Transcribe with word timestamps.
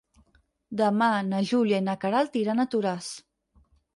Demà 0.79 1.09
na 1.27 1.41
Júlia 1.51 1.81
i 1.83 1.85
na 1.89 1.95
Queralt 2.05 2.39
iran 2.43 2.63
a 2.63 2.67
Toràs. 2.75 3.13